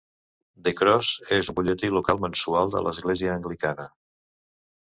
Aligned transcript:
"The 0.67 0.71
Cross" 0.79 1.11
és 1.37 1.51
un 1.53 1.57
butlletí 1.59 1.91
local 1.97 2.21
mensual 2.25 2.73
de 2.77 2.81
l"església 2.83 3.37
anglicana. 3.41 3.87